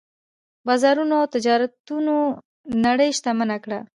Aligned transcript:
بازارونو 0.67 1.13
او 1.21 1.25
تجارتونو 1.35 2.15
نړۍ 2.85 3.09
شتمنه 3.17 3.57
کړه. 3.63 3.79